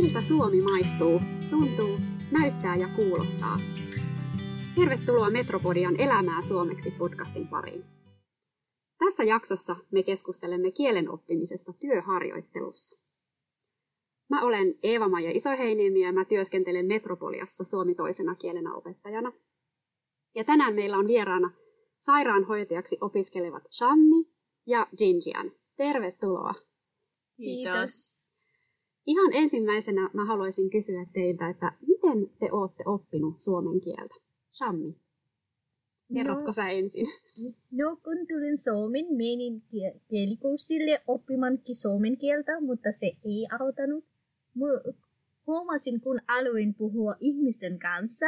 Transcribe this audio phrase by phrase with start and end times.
[0.00, 1.98] Miltä Suomi maistuu, tuntuu,
[2.30, 3.58] näyttää ja kuulostaa?
[4.74, 7.84] Tervetuloa Metropodian Elämää suomeksi podcastin pariin.
[8.98, 12.98] Tässä jaksossa me keskustelemme kielen oppimisesta työharjoittelussa.
[14.30, 19.32] Mä olen Eeva-Maija Isoheiniemi ja mä työskentelen Metropoliassa suomi toisena kielenä opettajana.
[20.34, 21.52] Ja tänään meillä on vieraana
[21.98, 24.24] sairaanhoitajaksi opiskelevat Shammi
[24.66, 25.52] ja Jinjian.
[25.76, 26.54] Tervetuloa.
[27.36, 28.29] Kiitos.
[29.10, 34.14] Ihan ensimmäisenä mä haluaisin kysyä teiltä, että miten te olette oppinut suomen kieltä?
[34.52, 34.96] Shammi,
[36.14, 37.06] kerrotko no, sä ensin?
[37.70, 39.62] No kun tulin Suomen, menin
[40.08, 44.04] kielikurssille oppimankin suomen kieltä, mutta se ei auttanut.
[44.54, 44.66] Mä
[45.46, 48.26] huomasin, kun aloin puhua ihmisten kanssa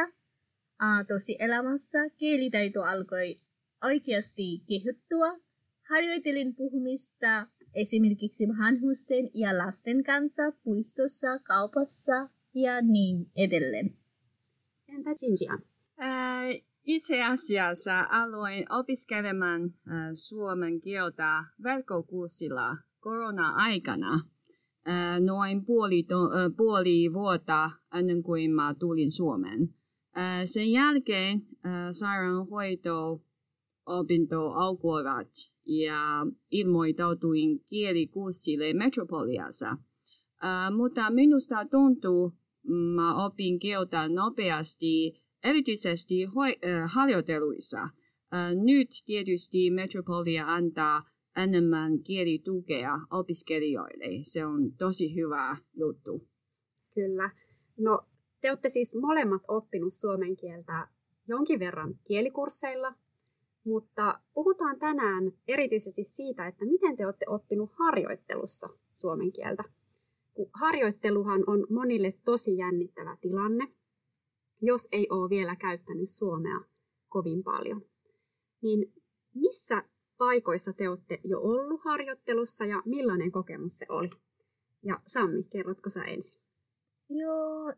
[1.07, 3.39] tosi elämässä, kielitaito alkoi
[3.83, 5.39] oikeasti kehittyä.
[5.89, 13.97] Harjoitelin puhumista esimerkiksi vanhusten ja lasten kanssa puistossa, kaupassa ja niin edelleen.
[14.87, 15.59] Entä Jinjian?
[16.83, 19.73] itse asiassa aloin opiskelemaan
[20.13, 24.19] suomen kieltä verkkokurssilla korona-aikana
[25.19, 29.69] noin puoli, to, puoli vuotta ennen kuin mä tulin Suomeen.
[30.45, 31.41] Sen jälkeen
[31.91, 33.21] sairaanhoito
[33.85, 35.29] opinto alkoivat
[35.65, 39.71] ja ilmoitautuin kielikurssille Metropoliassa.
[39.71, 42.31] Uh, mutta minusta tuntuu,
[42.95, 47.83] mä opin kieltä nopeasti, erityisesti hoi, uh, harjoitteluissa.
[47.83, 51.03] Uh, nyt tietysti Metropolia antaa
[51.37, 54.23] enemmän kielitukea opiskelijoille.
[54.23, 56.27] Se on tosi hyvä juttu.
[56.95, 57.29] Kyllä.
[57.77, 57.99] No,
[58.41, 60.87] te olette siis molemmat oppinut suomen kieltä
[61.27, 62.93] jonkin verran kielikursseilla,
[63.63, 69.63] mutta puhutaan tänään erityisesti siitä, että miten te olette oppinut harjoittelussa suomen kieltä.
[70.33, 73.67] Kun harjoitteluhan on monille tosi jännittävä tilanne,
[74.61, 76.61] jos ei ole vielä käyttänyt suomea
[77.09, 77.81] kovin paljon.
[78.61, 78.93] Niin
[79.35, 79.83] missä
[80.17, 84.09] paikoissa te olette jo ollut harjoittelussa ja millainen kokemus se oli?
[84.83, 86.42] Ja Sammi, kerrotko sä ensin?
[87.19, 87.73] Joo,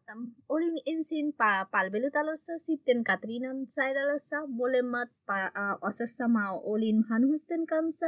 [0.49, 4.47] olin ensin pa- palvelutalossa, sitten Katriinan sairaalassa.
[4.47, 8.05] Molemmat pa- uh, osassa mä olin vanhusten kanssa.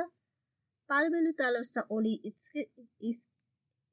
[0.87, 2.19] Palvelutalossa oli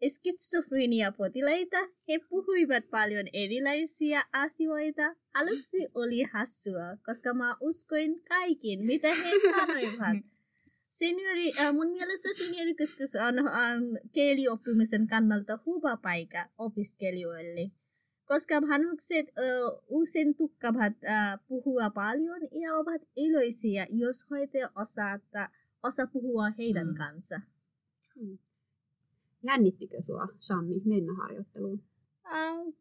[0.08, 1.78] skitsofrenia-potilaita.
[2.08, 5.14] He puhuivat paljon erilaisia asioita.
[5.34, 10.33] Aluksi oli hassua, koska mä uskoin kaikin, mitä he sanoivat.
[10.94, 17.70] Seniori, äh, mun mielestä seniorikeskus on, on kielioppimisen kannalta hyvä paikka opiskelijoille,
[18.26, 19.44] koska vanhukset äh,
[19.88, 25.18] usein tukkavat äh, puhua paljon ja ovat iloisia, jos hoitaja osaa,
[25.82, 26.94] osaa puhua heidän mm.
[26.94, 27.40] kanssa.
[28.14, 28.38] Hmm.
[29.42, 31.82] Jännittikö sua, Shammi, mennä harjoitteluun?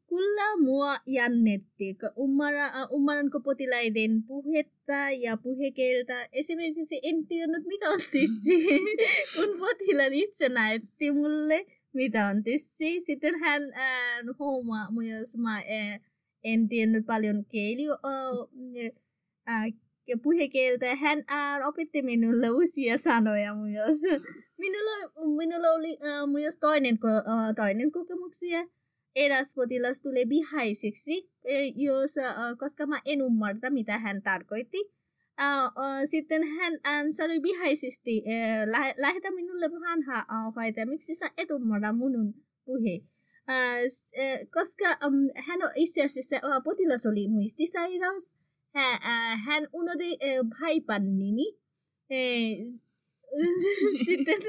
[0.07, 1.97] Kyllä mua jännitti.
[2.17, 6.29] Ummara, ummaranko potilaiden puhetta ja puhekieltä.
[6.31, 8.67] Esimerkiksi en tiennyt, mikä on tissi,
[9.35, 13.01] kun potilaan itse näytti mulle, mitä on tissi.
[13.01, 15.99] Sitten hän äh, huomaa myös, mä äh,
[16.43, 19.73] en tiennyt paljon kieli, äh, äh,
[20.23, 20.95] puhekieltä.
[20.95, 24.01] Hän äh, opetti minulle uusia sanoja myös.
[24.57, 28.67] Minulla, minulla oli äh, myös toinen, äh, toinen kokemuksia
[29.15, 31.29] eräs potilas tuli vihaiseksi,
[31.75, 32.15] jos,
[32.59, 34.77] koska mä en ymmärrä, mitä hän tarkoitti.
[36.05, 38.23] Sitten hän, hän sanoi vihaisesti,
[38.97, 40.25] lähetä minulle vanha
[40.55, 42.33] hoitaja, miksi sä et ymmärrä minun
[42.65, 42.99] puhe.
[44.53, 44.85] Koska
[45.35, 48.33] hän itse asiassa potilas oli muistisairaus,
[49.45, 50.17] hän unohti
[50.59, 51.57] haipan nimi.
[54.05, 54.41] Sitten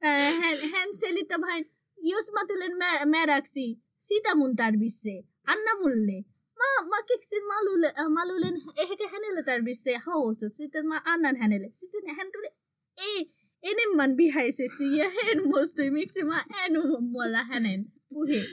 [0.00, 1.70] hän, hän selittää vain,
[2.02, 5.22] jos mä tulen mä, määräksi, sitä mun tarvitsee.
[5.46, 6.24] Anna mulle.
[6.58, 10.52] Mä, mä keksin, mä luulen, ehkä hänellä tarvitsee housut.
[10.52, 11.70] Sitten mä annan hänelle.
[11.74, 12.48] Sitten hän tuli,
[12.96, 18.44] ei, enemmän vihaiseksi ja hän muistui, miksi mä en mulla hänen puhe.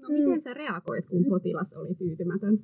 [0.00, 2.54] No, miten sä reagoit, kun potilas oli tyytymätön?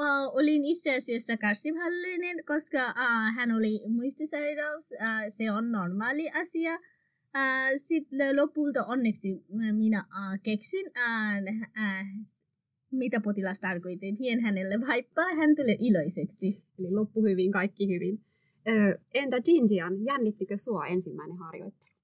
[0.00, 4.90] Uh, olin itse asiassa kärsivällinen, koska uh, hän oli muistisairaus.
[4.92, 6.78] Uh, se on normaali asia.
[7.76, 11.36] Sitten lopulta onneksi minä äh, keksin, äh,
[11.78, 12.06] äh,
[12.90, 14.16] mitä potilas tarkoitti.
[14.18, 16.62] Vien hänelle vaippaa, hän tuli iloiseksi.
[16.78, 18.20] Eli loppu hyvin, kaikki hyvin.
[18.68, 21.96] Ö, entä Jinjian, jännittikö sua ensimmäinen harjoittelu?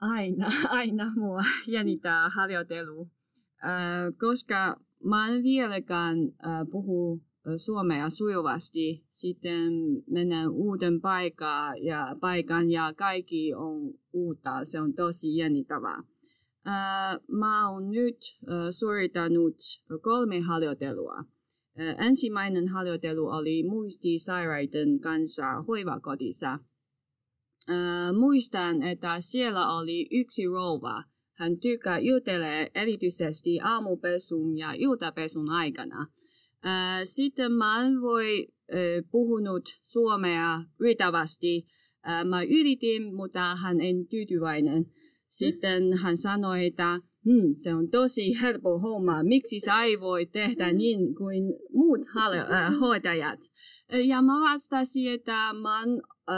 [0.00, 3.08] Aina, aina mua jännittää harjoittelu,
[3.64, 7.20] äh, koska mä en vieläkään äh, puhu
[7.56, 9.04] suomea sujuvasti.
[9.10, 9.72] Sitten
[10.10, 14.64] mennään uuden paikan ja paikan ja kaikki on uutta.
[14.64, 16.02] Se on tosi jännittävää.
[17.28, 18.16] Mä oon nyt
[18.70, 19.56] suorittanut
[20.02, 21.24] kolme harjoittelua.
[21.98, 26.58] Ensimmäinen harjoittelu oli muistisairaiden kanssa hoivakodissa.
[28.18, 31.02] Muistan, että siellä oli yksi rouva.
[31.32, 36.06] Hän tykkää jutelee erityisesti aamupesun ja iltapesun aikana.
[37.04, 38.48] Sitten mä en voi
[39.10, 41.66] puhunut suomea riittävästi.
[42.24, 44.86] Mä yritin, mutta hän en tyytyväinen.
[45.28, 49.22] Sitten hän sanoi, että hmm, se on tosi helppo homma.
[49.22, 51.42] Miksi sä ei voi tehdä niin kuin
[51.74, 53.40] muut äh, hoitajat?
[54.06, 56.36] Ja mä vastasin, että mä oon äh,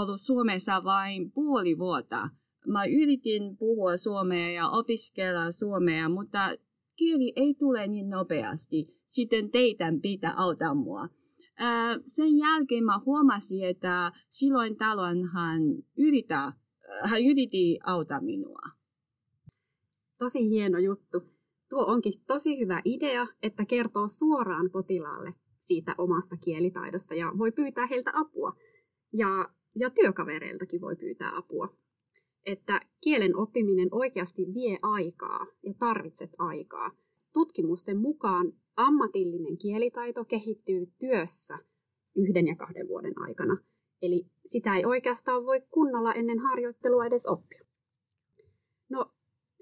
[0.00, 2.28] ollut Suomessa vain puoli vuotta.
[2.66, 6.38] Mä yritin puhua suomea ja opiskella suomea, mutta
[7.02, 8.86] kieli ei tule niin nopeasti.
[9.08, 11.08] Sitten teidän pitää auttaa mua.
[11.60, 15.62] Äh, sen jälkeen mä huomasin, että silloin talon hän,
[15.96, 16.52] yritä,
[17.04, 18.62] hän yritti auttaa minua.
[20.18, 21.22] Tosi hieno juttu.
[21.68, 27.86] Tuo onkin tosi hyvä idea, että kertoo suoraan potilaalle siitä omasta kielitaidosta ja voi pyytää
[27.86, 28.56] heiltä apua.
[29.12, 31.76] Ja, ja työkavereiltakin voi pyytää apua.
[32.46, 36.90] Että kielen oppiminen oikeasti vie aikaa ja tarvitset aikaa.
[37.32, 41.58] Tutkimusten mukaan ammatillinen kielitaito kehittyy työssä
[42.16, 43.56] yhden ja kahden vuoden aikana.
[44.02, 47.64] Eli sitä ei oikeastaan voi kunnolla ennen harjoittelua edes oppia.
[48.88, 49.12] No,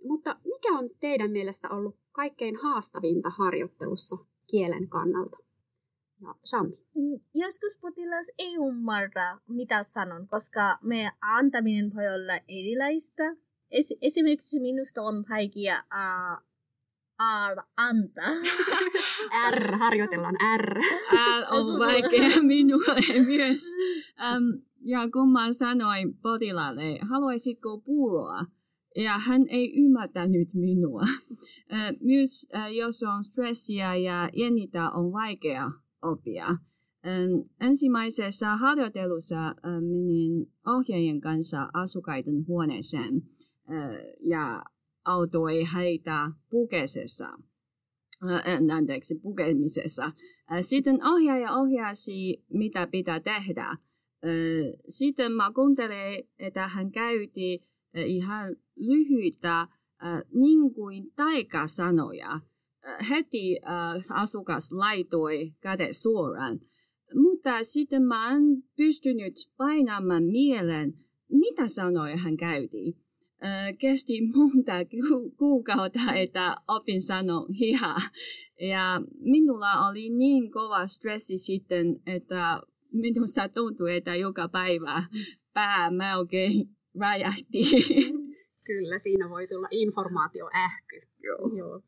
[0.04, 4.16] mutta mikä on teidän mielestä ollut kaikkein haastavinta harjoittelussa
[4.50, 5.36] kielen kannalta?
[6.22, 6.70] Ja Sami.
[6.94, 13.22] Mm, joskus potilas ei ymmärrä, mitä sanon, koska me antaminen voi olla erilaista.
[13.74, 16.50] Es- esimerkiksi minusta on vaikea uh,
[17.52, 18.22] R anta.
[19.50, 20.78] R, harjoitellaan R.
[21.40, 23.62] R on vaikea minulle myös.
[24.18, 28.44] Um, ja kun mä sanoin potilaalle, haluaisitko puuroa?
[28.96, 31.02] Ja hän ei ymmärtänyt minua.
[32.00, 35.70] Myös jos on stressiä ja jännitä, on vaikea
[36.02, 36.56] oppia.
[37.60, 43.22] Ensimmäisessä harjoittelussa menin ohjaajien kanssa asukkaiden huoneeseen
[44.20, 44.62] ja
[45.04, 47.28] autoi heitä pukesessa.
[48.74, 50.12] Anteeksi, pukemisessa.
[50.60, 53.76] Sitten ohjaaja ohjasi, mitä pitää tehdä.
[54.88, 57.64] Sitten mä kuuntelin, että hän käytti
[57.94, 59.68] ihan lyhyitä,
[60.34, 62.40] niin kuin taikasanoja.
[63.10, 63.60] Heti
[64.14, 66.60] asukas laitoi kädet suoraan.
[67.14, 68.42] Mutta sitten mä en
[68.76, 70.94] pystynyt painamaan mieleen,
[71.28, 72.96] mitä sanoja hän käytti.
[73.78, 74.72] Kesti monta
[75.38, 77.96] kuukautta, että opin sanoa hiha.
[78.60, 82.60] Ja minulla oli niin kova stressi sitten, että
[82.92, 85.04] minusta tuntui, että joka päivä
[85.54, 86.68] pää melkein
[87.00, 87.58] räjähti.
[88.66, 91.00] Kyllä, siinä voi tulla informaatioähky.
[91.22, 91.56] Joo.
[91.56, 91.82] Joo.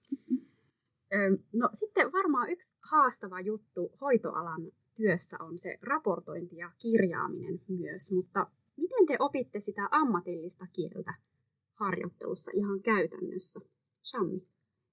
[1.52, 8.46] No sitten varmaan yksi haastava juttu hoitoalan työssä on se raportointi ja kirjaaminen myös, mutta
[8.76, 11.14] miten te opitte sitä ammatillista kieltä
[11.74, 13.60] harjoittelussa ihan käytännössä?
[14.04, 14.46] Shammi.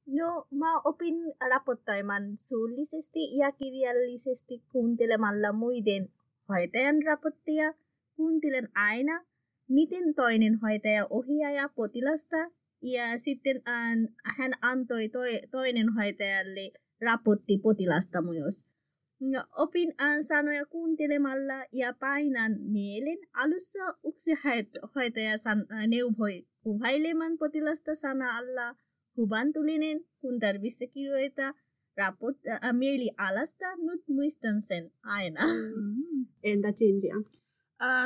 [0.08, 1.16] No, mä opin
[1.50, 6.10] raportoimaan suullisesti ja kirjallisesti kuuntelemalla muiden
[6.50, 7.74] hoitajan raporttia.
[8.16, 9.26] Kuuntelen aina
[9.70, 12.38] miten toinen hoitaja ohjaaja potilasta
[12.82, 13.62] ja sitten
[14.24, 16.72] hän antoi toi, toinen hoitajalle
[17.02, 18.64] raportti potilasta myös.
[19.22, 23.18] No, opin sanoja kuuntelemalla ja painan mielen.
[23.34, 24.32] Alussa yksi
[24.96, 28.76] hoitaja san, neuvoi kuvailemaan potilasta sana-alla
[29.18, 31.54] hubantullinen, kun tarvitsee kirjoittaa
[31.98, 33.76] raport, äh, mielialasta.
[33.76, 35.42] Nyt muistan sen aina.
[35.46, 36.26] Mm.
[36.44, 37.39] Entä Jinjia?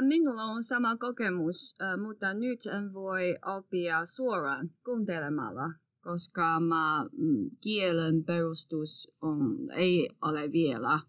[0.01, 1.75] Minulla on sama kokemus,
[2.07, 10.51] mutta nyt en voi oppia suoraan kuuntelemalla, koska mä, mm, kielen perustus on, ei ole
[10.51, 10.99] vielä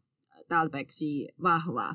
[0.48, 1.94] tarpeeksi vahva.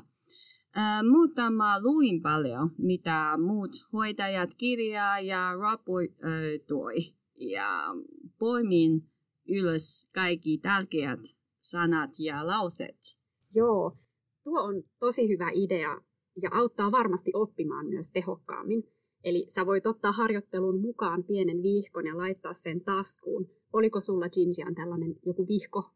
[1.10, 7.14] Mutta mä luin paljon, mitä muut hoitajat kirjaa ja raportoi.
[7.36, 7.94] Ja
[8.38, 9.10] poimin
[9.48, 11.20] ylös kaikki tärkeät
[11.60, 13.18] sanat ja lauset.
[13.54, 13.98] Joo,
[14.44, 16.09] tuo on tosi hyvä idea
[16.42, 18.82] ja auttaa varmasti oppimaan myös tehokkaammin.
[19.24, 23.50] Eli sä voit ottaa harjoittelun mukaan pienen vihkon ja laittaa sen taskuun.
[23.72, 25.90] Oliko sulla Jinjian tällainen joku vihko?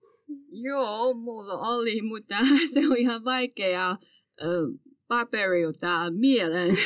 [0.50, 2.34] Joo, mulla oli, mutta
[2.74, 3.98] se on ihan vaikea äh,
[5.08, 6.76] paperiuta mieleen.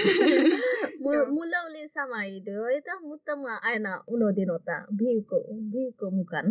[1.37, 5.37] mulla oli sama ideoita, mutta mä aina unohdin ottaa vihko,
[5.73, 6.45] vihko mukaan.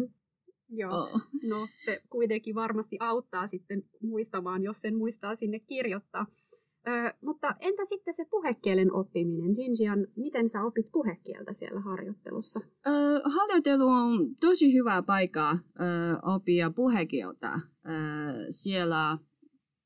[0.70, 1.22] Joo, oh.
[1.50, 6.26] no se kuitenkin varmasti auttaa sitten muistamaan, jos sen muistaa sinne kirjoittaa.
[6.88, 9.52] Ö, mutta entä sitten se puhekielen oppiminen?
[9.58, 12.60] Jinjian, miten sä opit puhekieltä siellä harjoittelussa?
[12.88, 12.92] Ö,
[13.26, 15.84] harjoittelu on tosi hyvä paikka ö,
[16.22, 17.54] oppia puhekieltä.
[17.54, 17.90] Ö,
[18.50, 19.18] siellä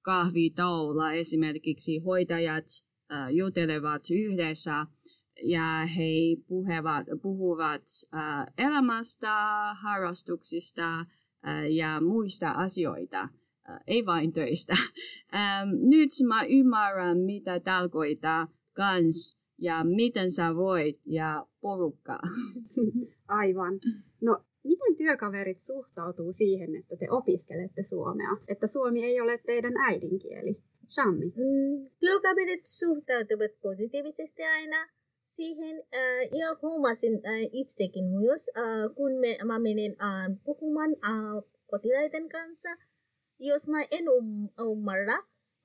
[0.01, 2.65] kahvitaulla esimerkiksi hoitajat
[3.11, 4.85] ö, jutelevat yhdessä
[5.43, 6.03] ja he
[6.47, 8.17] puhuvat, puhuvat ö,
[8.57, 9.33] elämästä,
[9.81, 13.29] harrastuksista ö, ja muista asioita–
[13.87, 14.73] ei vain töistä.
[15.33, 22.19] Ähm, nyt mä ymmärrän, mitä tarkoittaa kans ja miten sä voit ja porukka.
[23.41, 23.79] Aivan.
[24.21, 28.37] No, miten työkaverit suhtautuu siihen, että te opiskelette suomea?
[28.47, 30.61] Että suomi ei ole teidän äidinkieli?
[30.89, 31.25] Shammi.
[31.25, 34.87] Mm, työkaverit suhtautuvat positiivisesti aina
[35.25, 35.83] siihen.
[35.93, 42.29] Äh, ja huomasin äh, itsekin myös, äh, kun me, mä menin äh, puhumaan äh, potilaiden
[42.29, 42.69] kanssa–
[43.41, 44.05] jos mä en
[44.71, 45.17] ymmärrä,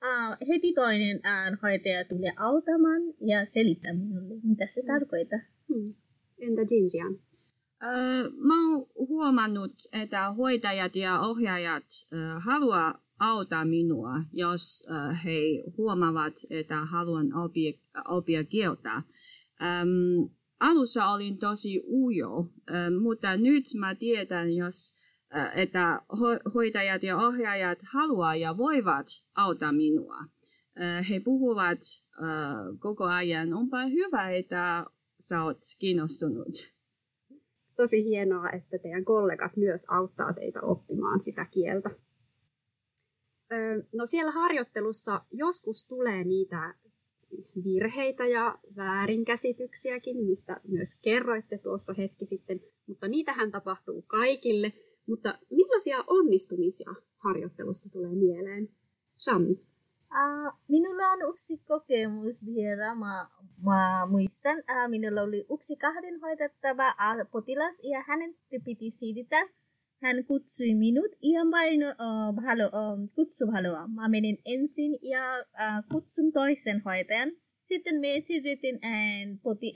[0.05, 4.87] uh, heti toinen uh, hoitaja tulee auttamaan ja selittää minulle, mitä se mm.
[4.87, 5.39] tarkoittaa.
[5.67, 5.93] Hmm.
[6.39, 7.13] Entä Jinjian?
[7.13, 15.39] Uh, mä oon huomannut, että hoitajat ja ohjaajat uh, haluaa auttaa minua, jos uh, he
[15.77, 17.73] huomaavat, että haluan oppia,
[18.07, 18.95] oppia kieltä.
[18.97, 20.29] Um,
[20.59, 22.47] alussa olin tosi ujo, uh,
[23.01, 24.93] mutta nyt mä tiedän, jos
[25.55, 26.01] että
[26.53, 30.17] hoitajat ja ohjaajat haluaa ja voivat auttaa minua.
[31.09, 31.79] He puhuvat
[32.79, 34.85] koko ajan, onpa hyvä, että
[35.19, 36.73] sä oot kiinnostunut.
[37.75, 41.89] Tosi hienoa, että teidän kollegat myös auttaa teitä oppimaan sitä kieltä.
[43.93, 46.73] No siellä harjoittelussa joskus tulee niitä
[47.63, 54.73] virheitä ja väärinkäsityksiäkin, mistä myös kerroitte tuossa hetki sitten, mutta niitähän tapahtuu kaikille.
[55.07, 58.69] Mutta millaisia onnistumisia harjoittelusta tulee mieleen?
[59.17, 59.59] Sami.
[60.67, 62.95] Minulla on yksi kokemus vielä.
[62.95, 63.27] Mä,
[63.65, 68.35] mä muistan, uh, minulla oli yksi kahden hoidettava uh, potilas ja hänen
[68.65, 69.47] piti siirtää.
[70.01, 71.81] Hän kutsui minut ja vain
[72.45, 73.87] halo, uh, kutsuhalua.
[73.87, 75.45] Mä menin ensin ja
[75.91, 77.31] kutsun toisen hoitajan.
[77.63, 78.79] Sitten me siirrytin
[79.43, 79.73] poti,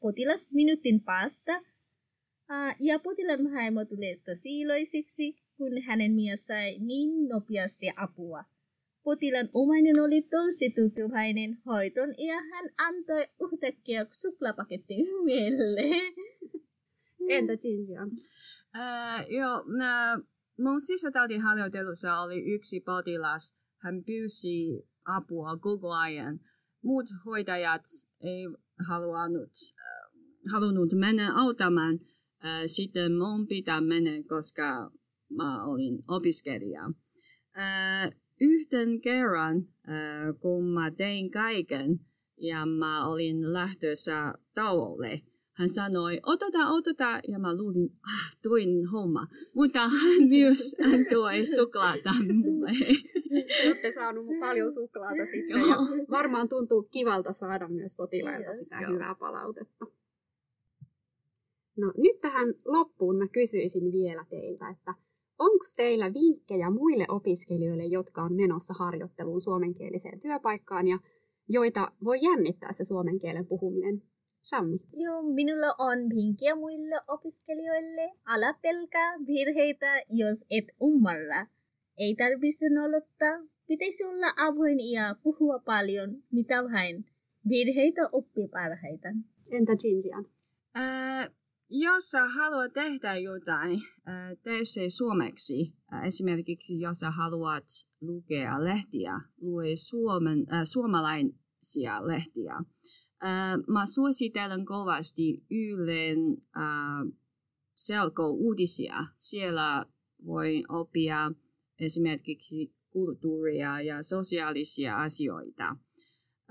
[0.00, 1.60] potilas minuutin päästä–
[2.50, 8.44] Uh, ja potilaan haimo tuli tosi iloisiksi, kun hänen mies sai niin nopeasti apua.
[9.02, 14.94] Potilaan omainen oli tosi tyytyväinen hoiton ja hän antoi yhtäkkiä suklaapaketti
[15.26, 15.80] meille.
[17.28, 18.10] Entä Jinjian?
[18.10, 20.26] Uh, joo, uh,
[20.58, 23.54] mun sisätautiharjoittelussa oli yksi potilas.
[23.78, 26.40] Hän pyysi apua koko ajan.
[26.82, 27.84] Muut hoitajat
[28.20, 28.44] ei
[28.88, 32.00] halunnut, uh, halunnut mennä auttamaan–
[32.66, 34.90] sitten mun pitää mennä, koska
[35.36, 36.90] mä olin opiskelija.
[38.40, 39.62] Yhten kerran,
[40.40, 42.00] kun mä tein kaiken
[42.36, 45.22] ja mä olin lähtössä tauolle,
[45.54, 49.26] hän sanoi, otota, otota, ja mä luulin, ah, tuin homma.
[49.54, 52.70] Mutta hän myös hän toi suklaata mulle.
[53.66, 55.76] Olette saanut paljon suklaata sitten, ja
[56.10, 59.86] varmaan tuntuu kivalta saada myös potilailta sitä hyvää palautetta.
[61.76, 64.94] No nyt tähän loppuun mä kysyisin vielä teiltä, että
[65.38, 70.98] onko teillä vinkkejä muille opiskelijoille, jotka on menossa harjoitteluun suomenkieliseen työpaikkaan ja
[71.48, 74.02] joita voi jännittää se suomen kielen puhuminen?
[74.48, 74.78] Shammi.
[74.92, 78.12] Joo, minulla on vinkkejä muille opiskelijoille.
[78.24, 81.46] Ala pelkää virheitä, jos et ymmärrä.
[81.98, 83.38] Ei tarvitse nolottaa.
[83.66, 87.04] Pitäisi olla avoin ja puhua paljon, mitä vain.
[87.48, 89.24] Virheitä oppii parhaiten.
[89.50, 90.26] Entä Jinjian?
[90.76, 91.30] Äh,
[91.70, 93.82] jos sä haluat tehdä jotain,
[94.42, 95.72] tee se suomeksi.
[96.06, 97.64] Esimerkiksi jos sä haluat
[98.00, 102.54] lukea lehtiä, lue suomen, äh, suomalaisia lehtiä.
[102.54, 106.18] Äh, mä suosittelen kovasti Ylen
[106.56, 107.16] äh,
[107.74, 109.06] selko-uutisia.
[109.18, 109.86] Siellä
[110.26, 111.32] voi oppia
[111.80, 115.76] esimerkiksi kulttuuria ja sosiaalisia asioita.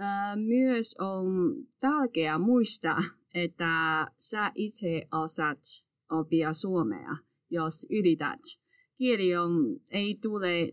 [0.01, 3.03] Äh, myös on tärkeää muistaa,
[3.34, 5.60] että sä itse osaat
[6.12, 7.18] oppia suomea,
[7.50, 8.42] jos yrität.
[8.98, 10.72] Kieli on, ei tule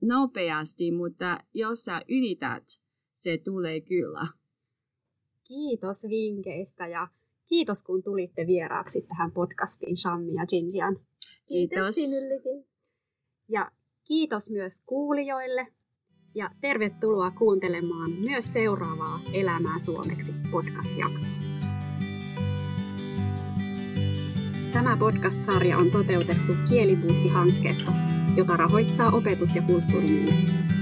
[0.00, 2.64] nopeasti, mutta jos sä yrität,
[3.16, 4.26] se tulee kyllä.
[5.44, 7.08] Kiitos vinkkeistä ja
[7.46, 10.96] kiitos kun tulitte vieraaksi tähän podcastiin Shammi ja Jinjian.
[11.46, 12.66] Kiitos, kiitos sinullekin.
[13.48, 13.70] Ja
[14.04, 15.66] kiitos myös kuulijoille
[16.34, 21.63] ja tervetuloa kuuntelemaan myös seuraavaa Elämää suomeksi podcast-jaksoa.
[24.74, 27.92] Tämä podcast-sarja on toteutettu Kielibuusti-hankkeessa,
[28.36, 30.73] jota rahoittaa opetus- ja kulttuuriministeriö.